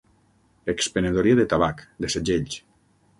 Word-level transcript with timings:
Expenedoria 0.73 1.39
de 1.41 1.45
tabac, 1.51 1.83
de 2.01 2.09
segells. 2.15 2.57